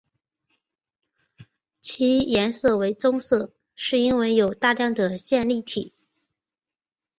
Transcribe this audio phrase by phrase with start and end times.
[1.79, 5.93] 其颜色为棕色是因为有大量的线粒体。